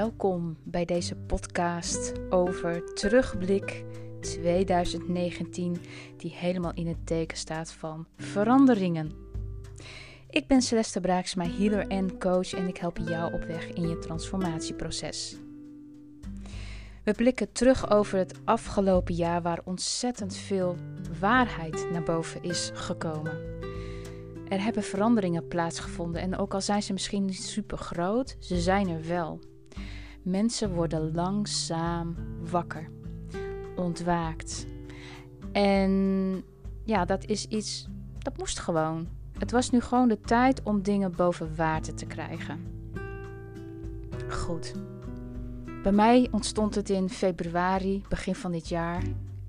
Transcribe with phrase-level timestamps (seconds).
[0.00, 3.84] Welkom bij deze podcast over terugblik
[4.20, 5.76] 2019,
[6.16, 9.12] die helemaal in het teken staat van veranderingen.
[10.30, 13.98] Ik ben Celeste Braaksma, healer en coach en ik help jou op weg in je
[13.98, 15.36] transformatieproces.
[17.04, 20.76] We blikken terug over het afgelopen jaar waar ontzettend veel
[21.20, 23.38] waarheid naar boven is gekomen.
[24.48, 28.88] Er hebben veranderingen plaatsgevonden en ook al zijn ze misschien niet super groot, ze zijn
[28.88, 29.49] er wel.
[30.22, 32.16] Mensen worden langzaam
[32.50, 32.90] wakker,
[33.76, 34.66] ontwaakt.
[35.52, 35.90] En
[36.84, 37.88] ja, dat is iets,
[38.18, 39.08] dat moest gewoon.
[39.38, 42.60] Het was nu gewoon de tijd om dingen boven water te krijgen.
[44.28, 44.74] Goed.
[45.82, 49.02] Bij mij ontstond het in februari, begin van dit jaar.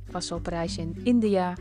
[0.06, 1.54] Ik was op reis in India.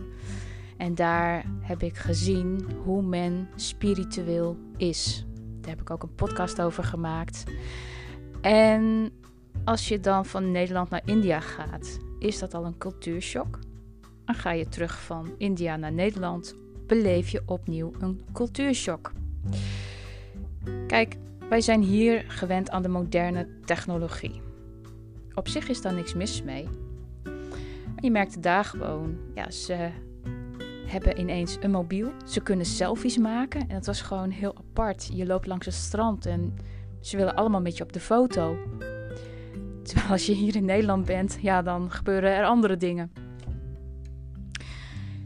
[0.77, 5.27] En daar heb ik gezien hoe men spiritueel is.
[5.61, 7.45] Daar heb ik ook een podcast over gemaakt.
[8.41, 9.11] En
[9.65, 13.59] als je dan van Nederland naar India gaat, is dat al een cultuurshock.
[14.25, 16.55] Dan ga je terug van India naar Nederland,
[16.87, 19.13] beleef je opnieuw een cultuurshock.
[20.87, 21.17] Kijk,
[21.49, 24.41] wij zijn hier gewend aan de moderne technologie.
[25.35, 26.69] Op zich is daar niks mis mee.
[27.97, 29.91] Je merkte daar gewoon, ja, ze
[30.87, 32.13] hebben ineens een mobiel.
[32.27, 33.61] Ze kunnen selfies maken.
[33.61, 35.11] En het was gewoon heel apart.
[35.13, 36.55] Je loopt langs het strand en
[37.01, 38.57] ze willen allemaal met je op de foto.
[39.83, 43.13] Terwijl als je hier in Nederland bent, ja, dan gebeuren er andere dingen.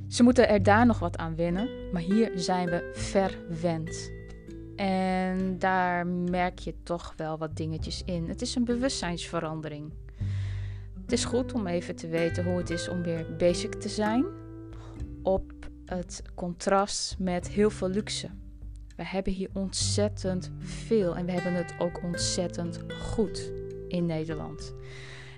[0.08, 4.12] Ze moeten er daar nog wat aan wennen, maar hier zijn we verwend.
[4.76, 8.28] En daar merk je toch wel wat dingetjes in.
[8.28, 9.92] Het is een bewustzijnsverandering.
[11.02, 14.24] Het is goed om even te weten hoe het is om weer basic te zijn
[15.22, 15.52] op
[15.84, 18.30] het contrast met heel veel luxe.
[18.96, 23.52] We hebben hier ontzettend veel en we hebben het ook ontzettend goed
[23.88, 24.74] in Nederland.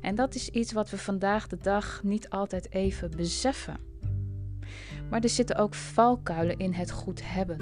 [0.03, 3.77] En dat is iets wat we vandaag de dag niet altijd even beseffen.
[5.11, 7.59] Maar er zitten ook valkuilen in het goed hebben.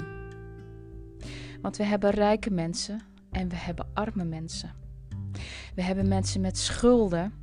[1.61, 3.01] Want we hebben rijke mensen
[3.31, 4.73] en we hebben arme mensen.
[5.75, 7.33] We hebben mensen met schulden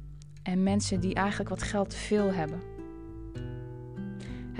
[0.42, 2.71] en mensen die eigenlijk wat geld te veel hebben.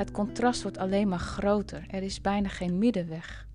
[0.02, 1.84] Het contrast wordt alleen maar groter.
[1.90, 3.46] Er is bijna geen middenweg.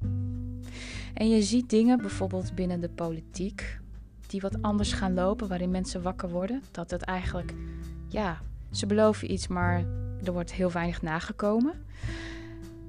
[1.13, 3.79] En je ziet dingen, bijvoorbeeld binnen de politiek,
[4.27, 6.63] die wat anders gaan lopen, waarin mensen wakker worden.
[6.71, 7.53] Dat het eigenlijk,
[8.07, 8.41] ja,
[8.71, 9.85] ze beloven iets, maar
[10.23, 11.73] er wordt heel weinig nagekomen.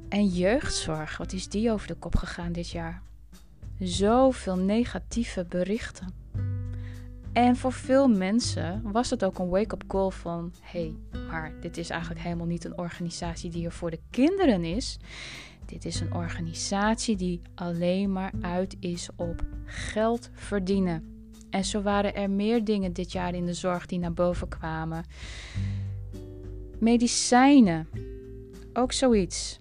[0.09, 3.03] En jeugdzorg, wat is die over de kop gegaan dit jaar?
[3.79, 6.09] Zoveel negatieve berichten.
[7.39, 11.77] En voor veel mensen was het ook een wake-up call van: hé, hey, maar dit
[11.77, 14.99] is eigenlijk helemaal niet een organisatie die er voor de kinderen is.
[15.65, 21.31] Dit is een organisatie die alleen maar uit is op geld verdienen.
[21.51, 25.05] En zo waren er meer dingen dit jaar in de zorg die naar boven kwamen.
[26.79, 27.89] Medicijnen,
[28.73, 29.61] ook zoiets.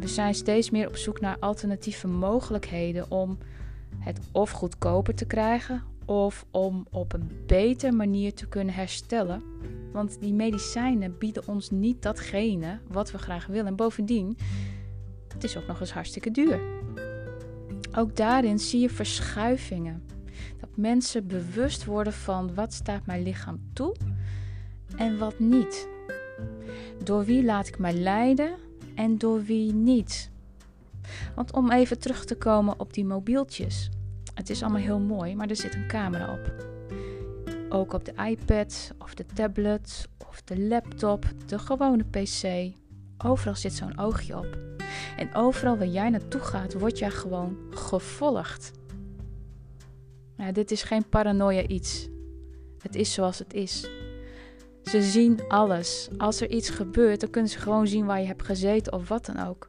[0.00, 3.38] We zijn steeds meer op zoek naar alternatieve mogelijkheden om
[3.98, 9.42] het of goedkoper te krijgen of om op een betere manier te kunnen herstellen.
[9.92, 13.66] Want die medicijnen bieden ons niet datgene wat we graag willen.
[13.66, 14.36] En bovendien,
[15.32, 16.60] het is ook nog eens hartstikke duur.
[17.94, 20.02] Ook daarin zie je verschuivingen.
[20.60, 23.94] Dat mensen bewust worden van wat staat mijn lichaam toe
[24.96, 25.88] en wat niet.
[27.04, 28.54] Door wie laat ik mij leiden
[28.94, 30.30] en door wie niet.
[31.34, 33.90] Want om even terug te komen op die mobieltjes.
[34.36, 36.64] Het is allemaal heel mooi, maar er zit een camera op.
[37.68, 42.74] Ook op de iPad of de tablet of de laptop, de gewone PC.
[43.24, 44.58] Overal zit zo'n oogje op.
[45.16, 48.70] En overal waar jij naartoe gaat, word jij gewoon gevolgd.
[50.36, 52.08] Ja, dit is geen paranoia iets.
[52.78, 53.88] Het is zoals het is.
[54.82, 56.08] Ze zien alles.
[56.18, 59.26] Als er iets gebeurt, dan kunnen ze gewoon zien waar je hebt gezeten of wat
[59.26, 59.68] dan ook.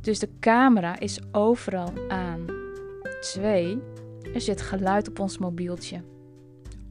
[0.00, 2.61] Dus de camera is overal aan.
[3.22, 3.82] 2.
[4.34, 6.00] Er zit geluid op ons mobieltje.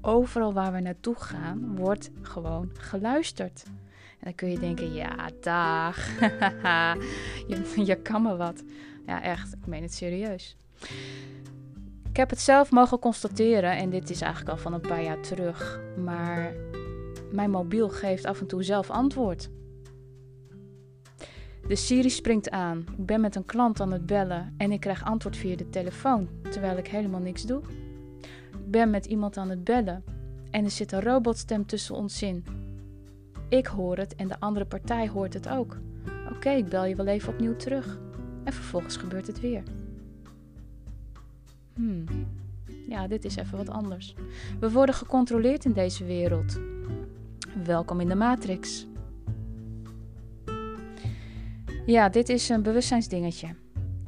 [0.01, 3.63] Overal waar we naartoe gaan, wordt gewoon geluisterd.
[3.65, 6.19] En dan kun je denken, ja, dag.
[7.47, 8.63] je, je kan me wat.
[9.05, 10.57] Ja, echt, ik meen het serieus.
[12.09, 15.19] Ik heb het zelf mogen constateren en dit is eigenlijk al van een paar jaar
[15.19, 15.79] terug.
[16.03, 16.53] Maar
[17.31, 19.49] mijn mobiel geeft af en toe zelf antwoord.
[21.71, 22.85] De Siri springt aan.
[22.97, 26.29] Ik ben met een klant aan het bellen en ik krijg antwoord via de telefoon,
[26.49, 27.61] terwijl ik helemaal niks doe.
[28.51, 30.03] Ik ben met iemand aan het bellen
[30.49, 32.45] en er zit een robotstem tussen ons in.
[33.49, 35.77] Ik hoor het en de andere partij hoort het ook.
[36.35, 37.99] Oké, ik bel je wel even opnieuw terug.
[38.43, 39.63] En vervolgens gebeurt het weer.
[41.73, 42.05] Hmm.
[42.87, 44.15] Ja, dit is even wat anders.
[44.59, 46.59] We worden gecontroleerd in deze wereld.
[47.63, 48.89] Welkom in de Matrix.
[51.91, 53.47] Ja, dit is een bewustzijnsdingetje.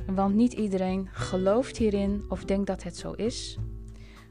[0.05, 3.57] Want niet iedereen gelooft hierin of denkt dat het zo is.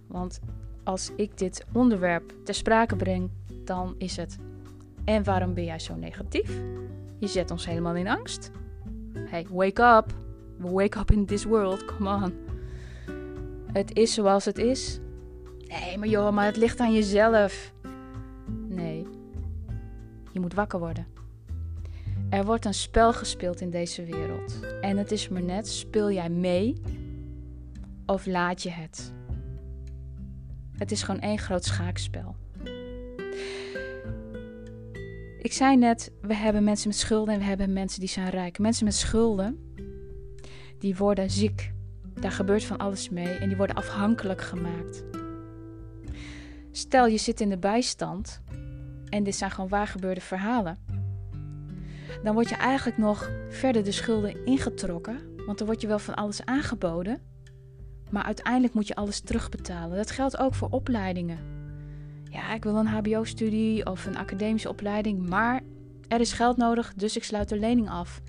[0.06, 0.40] Want
[0.84, 3.30] als ik dit onderwerp ter sprake breng,
[3.64, 4.38] dan is het.
[5.04, 6.60] En waarom ben jij zo negatief?
[7.18, 8.50] Je zet ons helemaal in angst.
[9.14, 10.14] Hey, wake up.
[10.58, 12.34] Wake up in this world, come on.
[13.72, 15.00] Het is zoals het is.
[15.68, 17.72] Nee, maar joh, maar het ligt aan jezelf.
[18.68, 19.06] Nee,
[20.32, 21.21] je moet wakker worden.
[22.32, 24.60] Er wordt een spel gespeeld in deze wereld.
[24.80, 26.82] En het is maar net, speel jij mee
[28.06, 29.12] of laat je het?
[30.78, 32.36] Het is gewoon één groot schaakspel.
[35.38, 38.58] Ik zei net, we hebben mensen met schulden en we hebben mensen die zijn rijk.
[38.58, 39.74] Mensen met schulden,
[40.78, 41.72] die worden ziek.
[42.20, 45.04] Daar gebeurt van alles mee en die worden afhankelijk gemaakt.
[46.70, 48.40] Stel je zit in de bijstand
[49.08, 50.91] en dit zijn gewoon waargebeurde verhalen.
[52.22, 56.14] Dan word je eigenlijk nog verder de schulden ingetrokken, want dan word je wel van
[56.14, 57.20] alles aangeboden.
[58.10, 59.96] Maar uiteindelijk moet je alles terugbetalen.
[59.96, 61.38] Dat geldt ook voor opleidingen.
[62.24, 65.60] Ja, ik wil een HBO-studie of een academische opleiding, maar
[66.08, 68.20] er is geld nodig, dus ik sluit de lening af.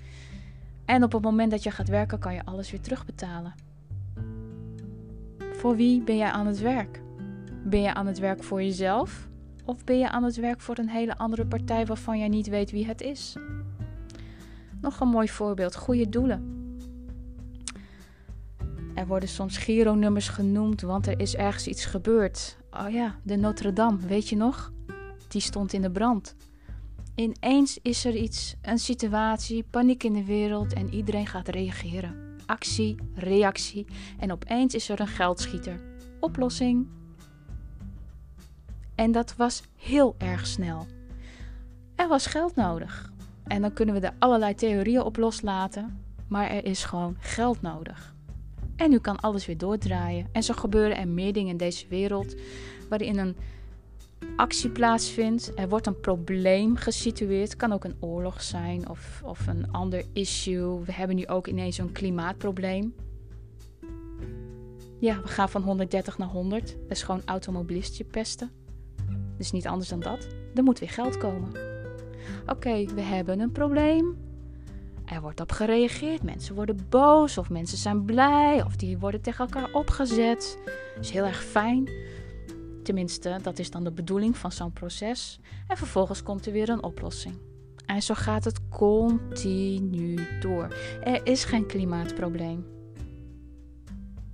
[0.84, 3.54] En op het moment dat je gaat werken, kan je alles weer terugbetalen.
[5.52, 7.02] Voor wie ben jij aan het werk?
[7.64, 9.28] Ben je aan het werk voor jezelf?
[9.64, 12.70] Of ben je aan het werk voor een hele andere partij waarvan jij niet weet
[12.70, 13.36] wie het is?
[14.84, 16.62] Nog een mooi voorbeeld: goede doelen.
[18.94, 22.58] Er worden soms Giro-nummers genoemd, want er is ergens iets gebeurd.
[22.70, 24.72] Oh ja, de Notre Dame, weet je nog?
[25.28, 26.34] Die stond in de brand.
[27.14, 32.36] Ineens is er iets, een situatie, paniek in de wereld en iedereen gaat reageren.
[32.46, 33.86] Actie, reactie
[34.18, 35.80] en opeens is er een geldschieter.
[36.20, 36.88] Oplossing.
[38.94, 40.86] En dat was heel erg snel.
[41.94, 43.12] Er was geld nodig.
[43.44, 48.14] En dan kunnen we er allerlei theorieën op loslaten, maar er is gewoon geld nodig.
[48.76, 50.26] En nu kan alles weer doordraaien.
[50.32, 52.34] En zo gebeuren er meer dingen in deze wereld
[52.88, 53.36] waarin een
[54.36, 55.52] actie plaatsvindt.
[55.54, 57.48] Er wordt een probleem gesitueerd.
[57.48, 60.80] Het kan ook een oorlog zijn of, of een ander issue.
[60.84, 62.94] We hebben nu ook ineens een klimaatprobleem.
[65.00, 66.66] Ja, we gaan van 130 naar 100.
[66.66, 68.50] Dat is gewoon automobilistje pesten.
[69.36, 70.26] Dus niet anders dan dat.
[70.54, 71.73] Er moet weer geld komen.
[72.46, 74.16] Oké, we hebben een probleem.
[75.04, 76.22] Er wordt op gereageerd.
[76.22, 80.58] Mensen worden boos of mensen zijn blij of die worden tegen elkaar opgezet.
[80.94, 81.90] Dat is heel erg fijn.
[82.82, 85.40] Tenminste, dat is dan de bedoeling van zo'n proces.
[85.68, 87.34] En vervolgens komt er weer een oplossing.
[87.86, 90.68] En zo gaat het continu door.
[91.02, 92.66] Er is geen klimaatprobleem.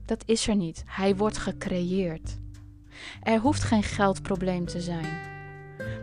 [0.05, 0.83] Dat is er niet.
[0.87, 2.39] Hij wordt gecreëerd.
[3.23, 5.30] Er hoeft geen geldprobleem te zijn.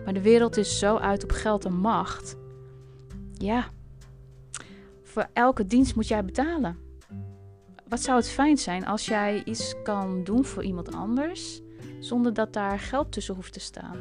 [0.08, 2.36] Maar de wereld is zo uit op geld en macht.
[3.34, 3.68] Ja,
[5.04, 6.78] voor elke dienst moet jij betalen.
[7.88, 11.62] Wat zou het fijn zijn als jij iets kan doen voor iemand anders
[12.00, 13.98] zonder dat daar geld tussen hoeft te staan?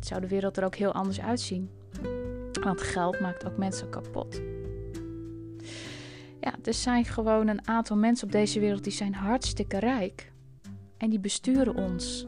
[0.00, 1.70] Zou de wereld er ook heel anders uitzien?
[2.62, 4.40] Want geld maakt ook mensen kapot.
[6.40, 10.32] Ja, er zijn gewoon een aantal mensen op deze wereld die zijn hartstikke rijk.
[10.96, 12.26] En die besturen ons.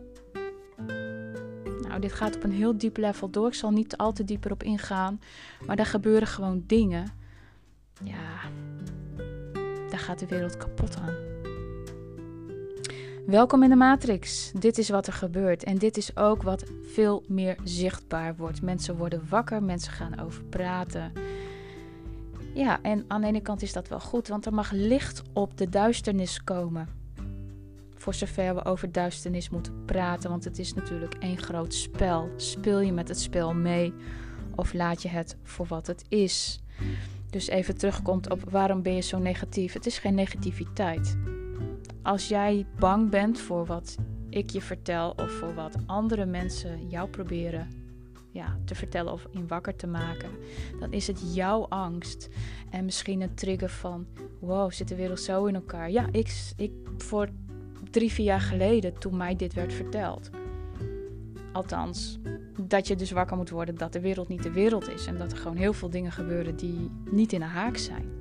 [1.93, 3.47] Nou, dit gaat op een heel diep level door.
[3.47, 5.21] Ik zal niet al te dieper op ingaan.
[5.67, 7.07] Maar daar gebeuren gewoon dingen.
[8.05, 8.41] Ja,
[9.91, 11.15] daar gaat de wereld kapot aan.
[13.27, 14.53] Welkom in de Matrix.
[14.59, 15.65] Dit is wat er gebeurt.
[15.65, 18.63] En dit is ook wat veel meer zichtbaar wordt.
[18.63, 21.13] Mensen worden wakker, mensen gaan over praten.
[22.55, 25.59] Ja, en aan de ene kant is dat wel goed, want er mag licht op
[25.59, 27.02] de duisternis komen.
[28.03, 32.31] Voor zover we over duisternis moeten praten, want het is natuurlijk één groot spel.
[32.37, 33.95] Speel je met het spel mee
[34.55, 36.61] of laat je het voor wat het is?
[37.31, 39.73] Dus even terugkomt op waarom ben je zo negatief?
[39.73, 41.17] Het is geen negativiteit.
[42.03, 43.97] Als jij bang bent voor wat
[44.29, 47.69] ik je vertel of voor wat andere mensen jou proberen
[48.31, 50.31] ja, te vertellen of in wakker te maken,
[50.81, 52.29] dan is het jouw angst.
[52.71, 54.07] En misschien een trigger van:
[54.41, 55.91] wow, zit de wereld zo in elkaar?
[55.91, 57.29] Ja, ik, ik voor
[57.93, 60.31] drie, vier jaar geleden, toen mij dit werd verteld.
[61.53, 62.19] Althans,
[62.61, 65.07] dat je dus wakker moet worden dat de wereld niet de wereld is.
[65.07, 68.21] En dat er gewoon heel veel dingen gebeuren die niet in de haak zijn.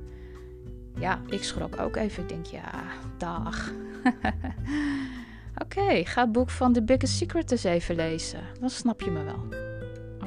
[0.99, 2.23] Ja, ik schrok ook even.
[2.23, 2.83] Ik denk, ja,
[3.17, 3.71] dag.
[5.63, 8.39] Oké, ga het boek van The Biggest Secret eens even lezen.
[8.59, 9.45] Dan snap je me wel.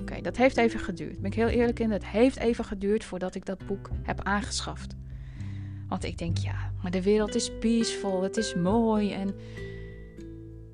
[0.01, 1.21] Oké, dat heeft even geduurd.
[1.21, 4.95] Ben ik heel eerlijk in, het heeft even geduurd voordat ik dat boek heb aangeschaft.
[5.95, 9.35] Want ik denk, ja, maar de wereld is peaceful, het is mooi en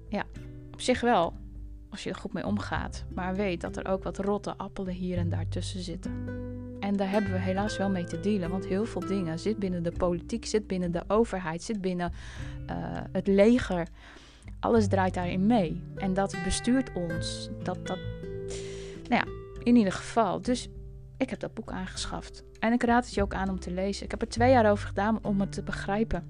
[0.09, 0.25] ja,
[0.73, 1.33] op zich wel,
[1.91, 3.05] als je er goed mee omgaat.
[3.15, 6.12] Maar weet dat er ook wat rotte appelen hier en daar tussen zitten.
[6.79, 9.83] En daar hebben we helaas wel mee te dealen, want heel veel dingen zit binnen
[9.83, 12.12] de politiek, zit binnen de overheid, zit binnen
[12.71, 12.77] uh,
[13.12, 13.89] het leger.
[14.61, 15.83] Alles draait daarin mee.
[15.97, 17.50] En dat bestuurt ons.
[17.62, 17.99] Dat, dat,
[19.09, 19.25] nou ja,
[19.62, 20.43] in ieder geval.
[20.43, 20.69] Dus
[21.17, 22.45] ik heb dat boek aangeschaft.
[22.61, 24.05] En ik raad het je ook aan om te lezen.
[24.05, 26.25] Ik heb er twee jaar over gedaan om het te begrijpen.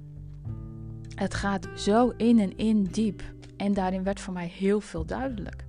[1.14, 3.22] Het gaat zo in en in diep.
[3.56, 5.64] En daarin werd voor mij heel veel duidelijk.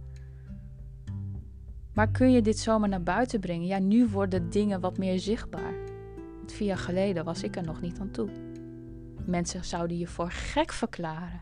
[1.93, 3.67] Maar kun je dit zomaar naar buiten brengen?
[3.67, 5.73] Ja, nu worden dingen wat meer zichtbaar.
[6.37, 8.29] Want vier jaar geleden was ik er nog niet aan toe.
[9.25, 11.41] Mensen zouden je voor gek verklaren.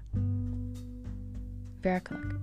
[1.81, 2.35] Werkelijk.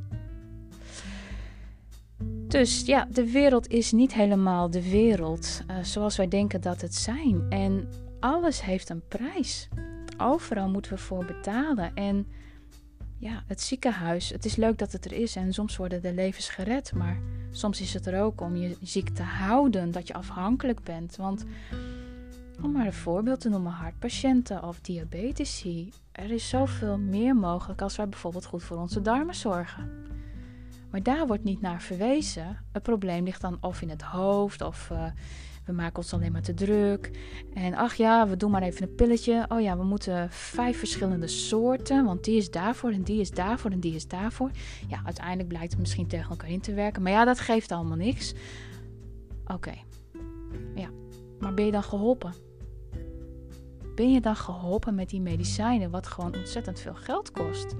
[2.49, 6.95] Dus ja, de wereld is niet helemaal de wereld uh, zoals wij denken dat het
[6.95, 7.47] zijn.
[7.49, 7.89] En
[8.21, 9.69] alles heeft een prijs.
[10.19, 11.95] Overal moeten we voor betalen.
[11.95, 12.27] En
[13.19, 16.49] ja, het ziekenhuis, het is leuk dat het er is en soms worden de levens
[16.49, 16.93] gered.
[16.95, 21.17] Maar soms is het er ook om je ziek te houden, dat je afhankelijk bent.
[21.17, 21.45] Want
[22.63, 25.93] om maar een voorbeeld te noemen, hartpatiënten of diabetici.
[26.13, 29.91] Er is zoveel meer mogelijk als wij bijvoorbeeld goed voor onze darmen zorgen.
[30.91, 32.57] Maar daar wordt niet naar verwezen.
[32.73, 35.05] Het probleem ligt dan of in het hoofd of uh,
[35.65, 37.11] we maken ons alleen maar te druk.
[37.55, 39.45] En ach ja, we doen maar even een pilletje.
[39.49, 43.71] Oh ja, we moeten vijf verschillende soorten, want die is daarvoor en die is daarvoor
[43.71, 44.51] en die is daarvoor.
[44.89, 47.03] Ja, uiteindelijk blijkt het misschien tegen elkaar in te werken.
[47.03, 48.35] Maar ja, dat geeft allemaal niks.
[49.47, 49.75] Oké.
[50.75, 50.89] Ja,
[51.41, 52.46] maar ben je dan geholpen?
[53.97, 57.75] Ben je dan geholpen met die medicijnen, wat gewoon ontzettend veel geld kost?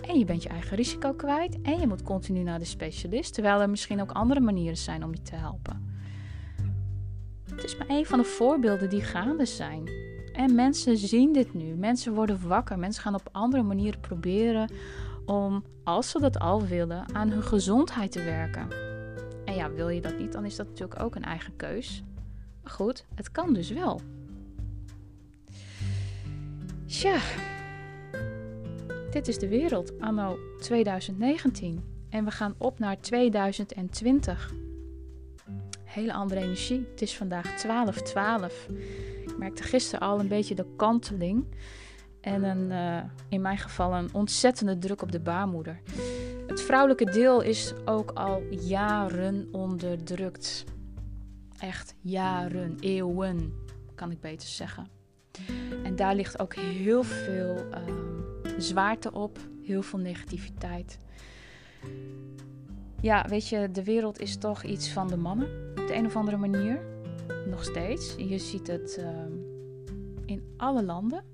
[0.00, 3.60] En je bent je eigen risico kwijt en je moet continu naar de specialist, terwijl
[3.60, 5.92] er misschien ook andere manieren zijn om je te helpen.
[7.50, 9.90] Het is maar een van de voorbeelden die gaande zijn.
[10.32, 11.74] En mensen zien dit nu.
[11.74, 12.78] Mensen worden wakker.
[12.78, 14.70] Mensen gaan op andere manieren proberen
[15.26, 18.68] om, als ze dat al willen, aan hun gezondheid te werken.
[19.44, 22.02] En ja, wil je dat niet, dan is dat natuurlijk ook een eigen keus.
[22.62, 24.00] Maar goed, het kan dus wel.
[26.94, 27.20] Tja,
[29.10, 34.52] dit is de wereld anno 2019 en we gaan op naar 2020.
[35.84, 36.86] Hele andere energie.
[36.90, 38.72] Het is vandaag 12-12.
[39.22, 41.46] Ik merkte gisteren al een beetje de kanteling
[42.20, 45.80] en een, uh, in mijn geval een ontzettende druk op de baarmoeder.
[46.46, 50.64] Het vrouwelijke deel is ook al jaren onderdrukt.
[51.58, 53.54] Echt jaren, eeuwen,
[53.94, 54.93] kan ik beter zeggen.
[55.82, 60.98] En daar ligt ook heel veel uh, zwaarte op, heel veel negativiteit.
[63.00, 66.16] Ja, weet je, de wereld is toch iets van de mannen op de een of
[66.16, 66.80] andere manier.
[67.46, 68.14] Nog steeds.
[68.16, 69.06] Je ziet het uh,
[70.26, 71.24] in alle landen.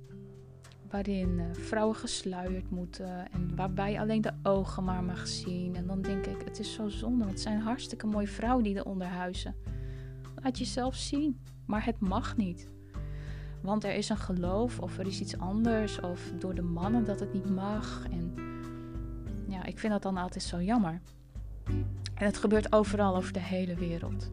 [0.90, 5.76] Waarin uh, vrouwen gesluierd moeten en waarbij alleen de ogen maar mag zien.
[5.76, 8.76] En dan denk ik, het is zo zonde, want het zijn hartstikke mooie vrouwen die
[8.76, 9.54] eronder huizen.
[10.42, 12.68] Laat jezelf zien, maar het mag niet.
[13.60, 17.20] Want er is een geloof of er is iets anders of door de mannen dat
[17.20, 18.06] het niet mag.
[18.10, 18.34] En
[19.48, 21.00] ja, ik vind dat dan altijd zo jammer.
[22.14, 24.30] En het gebeurt overal over de hele wereld.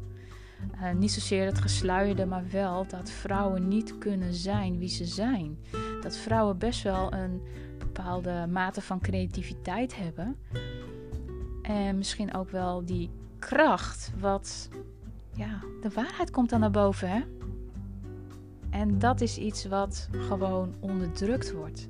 [0.82, 5.58] Uh, niet zozeer het gesluierde, maar wel dat vrouwen niet kunnen zijn wie ze zijn.
[6.02, 7.42] Dat vrouwen best wel een
[7.78, 10.36] bepaalde mate van creativiteit hebben.
[11.62, 14.70] En misschien ook wel die kracht, wat
[15.34, 17.22] ja, de waarheid komt dan naar boven, hè?
[18.70, 21.88] En dat is iets wat gewoon onderdrukt wordt.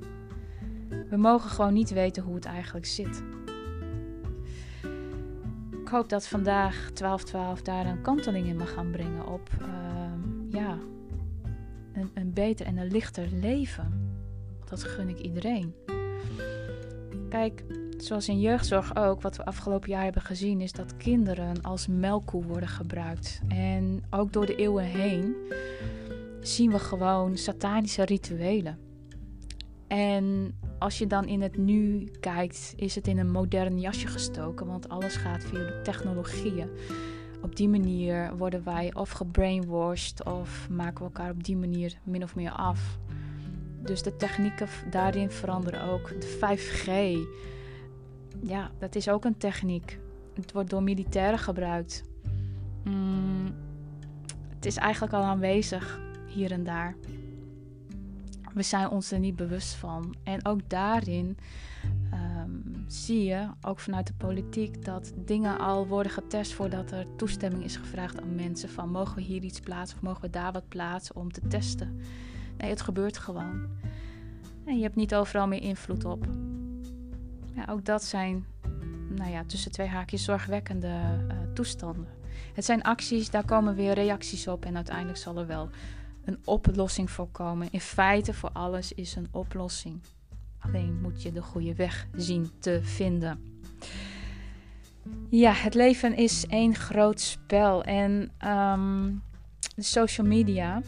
[1.10, 3.22] We mogen gewoon niet weten hoe het eigenlijk zit.
[5.82, 9.68] Ik hoop dat vandaag 12-12 daar een kanteling in mag gaan brengen op uh,
[10.50, 10.78] ja,
[11.92, 14.16] een, een beter en een lichter leven.
[14.64, 15.74] Dat gun ik iedereen.
[17.28, 17.64] Kijk,
[17.96, 22.44] zoals in jeugdzorg ook, wat we afgelopen jaar hebben gezien, is dat kinderen als melkkoe
[22.44, 23.40] worden gebruikt.
[23.48, 25.36] En ook door de eeuwen heen
[26.40, 28.78] zien we gewoon satanische rituelen.
[29.86, 34.66] En als je dan in het nu kijkt, is het in een modern jasje gestoken,
[34.66, 36.68] want alles gaat via de technologieën.
[37.42, 42.22] Op die manier worden wij of gebrainwashed of maken we elkaar op die manier min
[42.22, 42.98] of meer af.
[43.82, 46.20] Dus de technieken daarin veranderen ook.
[46.20, 46.90] De 5G,
[48.40, 49.98] ja, dat is ook een techniek.
[50.34, 52.02] Het wordt door militairen gebruikt.
[52.84, 53.54] Mm,
[54.54, 56.94] het is eigenlijk al aanwezig hier en daar.
[58.54, 60.14] We zijn ons er niet bewust van.
[60.22, 61.38] En ook daarin
[62.10, 62.50] ehm,
[62.86, 67.76] zie je, ook vanuit de politiek, dat dingen al worden getest voordat er toestemming is
[67.76, 71.16] gevraagd aan mensen van mogen we hier iets plaatsen of mogen we daar wat plaatsen
[71.16, 72.00] om te testen.
[72.56, 73.66] Nee, het gebeurt gewoon.
[74.64, 76.26] En je hebt niet overal meer invloed op.
[77.54, 78.46] Ja, ook dat zijn,
[79.08, 82.06] nou ja, tussen twee haakjes zorgwekkende uh, toestanden.
[82.54, 85.70] Het zijn acties, daar komen weer reacties op en uiteindelijk zal er wel
[86.28, 87.68] een oplossing voor komen.
[87.70, 90.00] In feite, voor alles is een oplossing.
[90.58, 93.60] Alleen moet je de goede weg zien te vinden.
[95.30, 97.84] Ja, het leven is één groot spel.
[97.84, 99.22] En um,
[99.74, 100.82] de social media.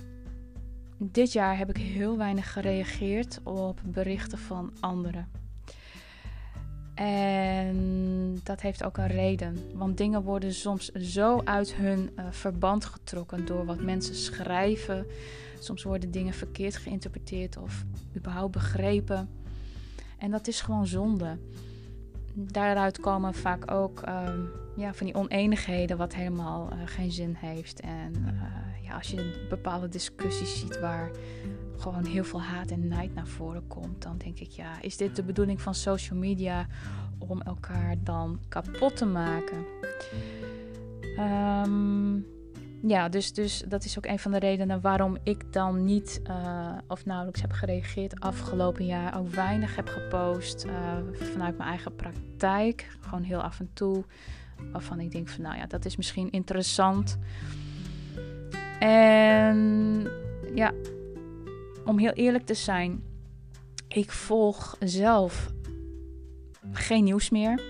[0.98, 5.39] Dit jaar heb ik heel weinig gereageerd op berichten van anderen.
[7.00, 9.56] En dat heeft ook een reden.
[9.74, 15.06] Want dingen worden soms zo uit hun uh, verband getrokken door wat mensen schrijven.
[15.58, 17.84] Soms worden dingen verkeerd geïnterpreteerd of
[18.16, 19.28] überhaupt begrepen.
[20.18, 21.36] En dat is gewoon zonde.
[22.32, 27.80] Daaruit komen vaak ook um, ja, van die oneenigheden, wat helemaal uh, geen zin heeft.
[27.80, 31.10] En uh, ja, als je bepaalde discussies ziet waar
[31.76, 35.16] gewoon heel veel haat en nijd naar voren komt, dan denk ik, ja, is dit
[35.16, 36.66] de bedoeling van social media
[37.18, 39.64] om elkaar dan kapot te maken?
[41.18, 42.26] Um,
[42.82, 46.78] ja, dus, dus dat is ook een van de redenen waarom ik dan niet uh,
[46.88, 49.18] of nauwelijks heb gereageerd afgelopen jaar.
[49.18, 50.72] Ook weinig heb gepost uh,
[51.12, 52.96] vanuit mijn eigen praktijk.
[53.00, 54.04] Gewoon heel af en toe.
[54.72, 57.18] Waarvan ik denk van nou ja, dat is misschien interessant.
[58.78, 60.08] En
[60.54, 60.72] ja,
[61.90, 63.02] om heel eerlijk te zijn,
[63.88, 65.52] ik volg zelf
[66.72, 67.62] geen nieuws meer.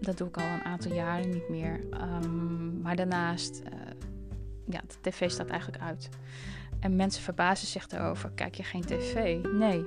[0.00, 1.80] Dat doe ik al een aantal jaren niet meer.
[2.24, 3.80] Um, maar daarnaast, uh,
[4.66, 6.08] ja, de tv staat eigenlijk uit.
[6.80, 8.30] En mensen verbazen zich erover.
[8.34, 9.44] Kijk je geen tv?
[9.52, 9.84] Nee.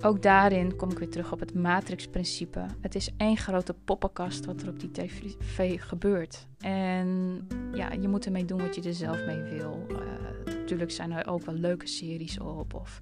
[0.00, 2.66] Ook daarin kom ik weer terug op het matrixprincipe.
[2.80, 6.46] Het is één grote poppenkast wat er op die tv gebeurt.
[6.58, 7.40] En
[7.72, 9.86] ja, je moet ermee doen wat je er zelf mee wil.
[9.90, 12.74] Uh, natuurlijk zijn er ook wel leuke series op.
[12.74, 13.00] Of,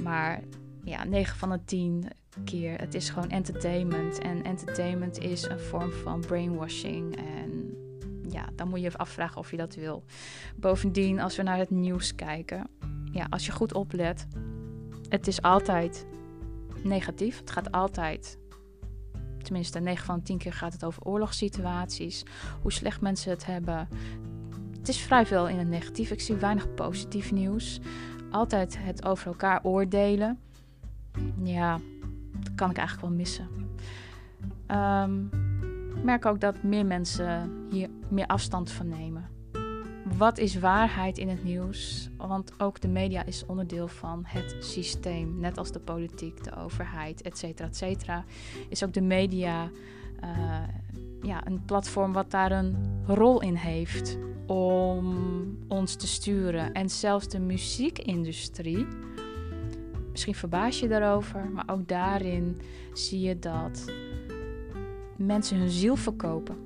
[0.00, 0.40] maar
[0.84, 2.08] ja, 9 van de 10
[2.44, 2.78] keer.
[2.78, 4.18] Het is gewoon entertainment.
[4.18, 7.16] En entertainment is een vorm van brainwashing.
[7.16, 7.76] En
[8.28, 10.04] ja, dan moet je afvragen of je dat wil.
[10.56, 12.68] Bovendien, als we naar het nieuws kijken.
[13.12, 14.26] Ja, als je goed oplet.
[15.08, 16.06] Het is altijd
[16.82, 17.38] negatief.
[17.38, 18.38] Het gaat altijd.
[19.42, 22.22] Tenminste, 9 van de 10 keer gaat het over oorlogssituaties.
[22.62, 23.88] Hoe slecht mensen het hebben.
[24.88, 26.10] Het is vrij veel in het negatief.
[26.10, 27.80] Ik zie weinig positief nieuws.
[28.30, 30.38] Altijd het over elkaar oordelen.
[31.42, 31.78] Ja,
[32.38, 33.48] dat kan ik eigenlijk wel missen.
[34.68, 35.30] Um,
[35.96, 39.28] ik merk ook dat meer mensen hier meer afstand van nemen.
[40.16, 42.10] Wat is waarheid in het nieuws?
[42.16, 45.40] Want ook de media is onderdeel van het systeem.
[45.40, 48.24] Net als de politiek, de overheid, et cetera, et cetera.
[48.68, 49.70] Is ook de media
[50.24, 50.58] uh,
[51.22, 52.76] ja, een platform wat daar een
[53.06, 55.16] rol in heeft om
[55.68, 56.72] ons te sturen.
[56.72, 58.86] En zelfs de muziekindustrie.
[60.10, 62.60] Misschien verbaas je daarover, maar ook daarin
[62.92, 63.92] zie je dat
[65.16, 66.56] mensen hun ziel verkopen.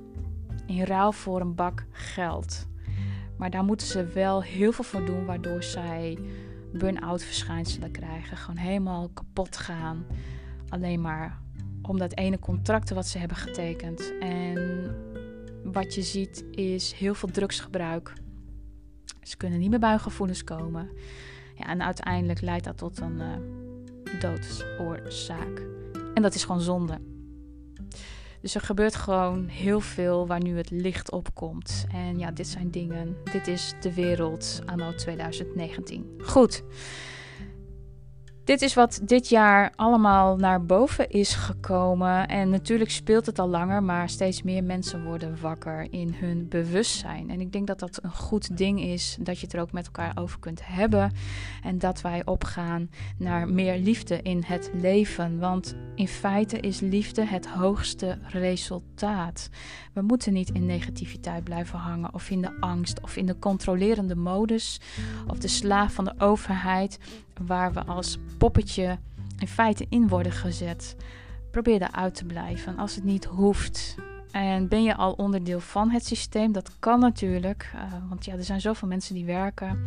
[0.65, 2.67] In ruil voor een bak geld.
[3.37, 6.17] Maar daar moeten ze wel heel veel voor doen, waardoor zij
[6.73, 8.37] burn-out verschijnselen krijgen.
[8.37, 10.05] Gewoon helemaal kapot gaan.
[10.69, 11.42] Alleen maar
[11.87, 14.13] om dat ene contract wat ze hebben getekend.
[14.19, 14.95] En
[15.63, 18.13] wat je ziet is heel veel drugsgebruik.
[19.21, 20.89] Ze kunnen niet meer bij gevoelens komen.
[21.55, 25.61] Ja, en uiteindelijk leidt dat tot een uh, doodsoorzaak.
[26.13, 26.99] En dat is gewoon zonde.
[28.41, 31.85] Dus er gebeurt gewoon heel veel waar nu het licht op komt.
[31.91, 33.17] En ja, dit zijn dingen.
[33.31, 36.05] Dit is de wereld anno 2019.
[36.23, 36.63] Goed.
[38.43, 42.27] Dit is wat dit jaar allemaal naar boven is gekomen.
[42.27, 47.29] En natuurlijk speelt het al langer, maar steeds meer mensen worden wakker in hun bewustzijn.
[47.29, 49.85] En ik denk dat dat een goed ding is, dat je het er ook met
[49.85, 51.11] elkaar over kunt hebben.
[51.63, 55.39] En dat wij opgaan naar meer liefde in het leven.
[55.39, 59.49] Want in feite is liefde het hoogste resultaat.
[59.93, 64.15] We moeten niet in negativiteit blijven hangen, of in de angst, of in de controlerende
[64.15, 64.79] modus,
[65.27, 66.99] of de slaaf van de overheid
[67.45, 68.97] waar we als poppetje
[69.37, 70.95] in feite in worden gezet.
[71.51, 73.95] Probeer daaruit te blijven als het niet hoeft.
[74.31, 76.51] En ben je al onderdeel van het systeem?
[76.51, 79.79] Dat kan natuurlijk, uh, want ja, er zijn zoveel mensen die werken.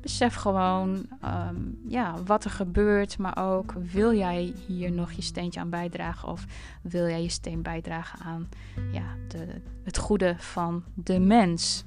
[0.00, 5.60] Besef gewoon um, ja, wat er gebeurt, maar ook wil jij hier nog je steentje
[5.60, 6.44] aan bijdragen of
[6.82, 8.48] wil jij je steen bijdragen aan
[8.92, 9.46] ja, de,
[9.84, 11.84] het goede van de mens?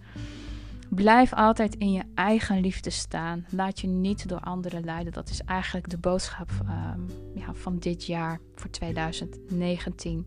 [0.95, 3.45] Blijf altijd in je eigen liefde staan.
[3.49, 5.13] Laat je niet door anderen leiden.
[5.13, 10.25] Dat is eigenlijk de boodschap um, ja, van dit jaar voor 2019.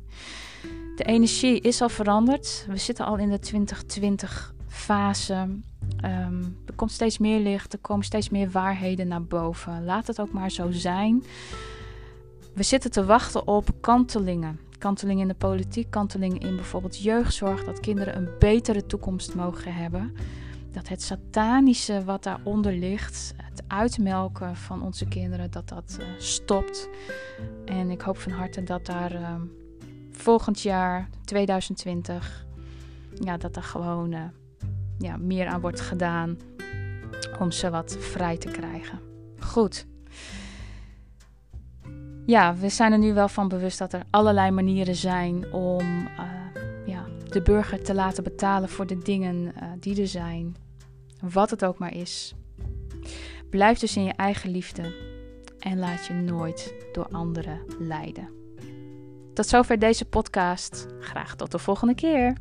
[0.96, 2.66] De energie is al veranderd.
[2.68, 5.48] We zitten al in de 2020 fase.
[6.00, 9.84] Ehm, er komt steeds meer licht, er komen steeds meer waarheden naar boven.
[9.84, 11.24] Laat het ook maar zo zijn.
[12.54, 14.60] We zitten te wachten op kantelingen.
[14.78, 17.64] Kantelingen in de politiek, kantelingen in bijvoorbeeld jeugdzorg.
[17.64, 20.12] Dat kinderen een betere toekomst mogen hebben.
[20.76, 26.88] Dat het satanische wat daaronder ligt, het uitmelken van onze kinderen, dat dat uh, stopt.
[27.64, 29.34] En ik hoop van harte dat daar uh,
[30.10, 32.46] volgend jaar, 2020,
[33.20, 34.20] ja, dat er gewoon uh,
[34.98, 36.38] ja, meer aan wordt gedaan
[37.38, 39.00] om ze wat vrij te krijgen.
[39.38, 39.86] Goed.
[42.26, 46.08] Ja, we zijn er nu wel van bewust dat er allerlei manieren zijn om
[46.86, 50.65] ja, de burger te laten betalen voor de dingen die er zijn.
[51.20, 52.34] Wat het ook maar is.
[53.50, 54.94] Blijf dus in je eigen liefde
[55.58, 58.28] en laat je nooit door anderen leiden.
[59.34, 60.86] Tot zover deze podcast.
[61.00, 62.36] Graag tot de volgende keer.